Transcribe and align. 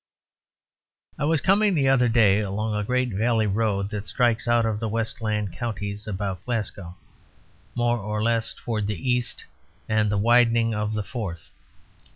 I 1.19 1.25
was 1.25 1.41
coming 1.41 1.75
the 1.75 1.87
other 1.87 2.07
day 2.09 2.39
along 2.39 2.73
a 2.73 2.83
great 2.83 3.09
valley 3.13 3.45
road 3.45 3.91
that 3.91 4.07
strikes 4.07 4.47
out 4.47 4.65
of 4.65 4.79
the 4.79 4.89
westland 4.89 5.53
counties 5.53 6.07
about 6.07 6.43
Glasgow, 6.43 6.95
more 7.75 7.99
or 7.99 8.23
less 8.23 8.55
towards 8.55 8.87
the 8.87 9.07
east 9.07 9.45
and 9.87 10.09
the 10.11 10.17
widening 10.17 10.73
of 10.73 10.95
the 10.95 11.03
Forth. 11.03 11.51